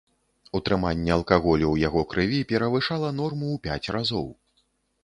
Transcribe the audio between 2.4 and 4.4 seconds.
перавышала норму ў пяць разоў.